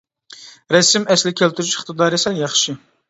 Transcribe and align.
رەسىم 0.75 1.05
ئەسلىگە 1.15 1.39
كەلتۈرۈش 1.43 1.75
ئىقتىدارى 1.81 2.21
سەل 2.25 2.41
ياخشى. 2.45 2.77